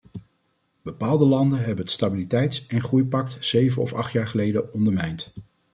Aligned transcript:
Bepaalde 0.81 1.25
landen 1.25 1.57
hebben 1.59 1.77
het 1.77 1.89
stabiliteits- 1.93 2.67
en 2.67 2.81
groeipact 2.81 3.37
zeven 3.45 3.81
of 3.81 3.93
acht 3.93 4.11
jaar 4.11 4.27
geleden 4.27 4.73
ondermijnd. 4.73 5.33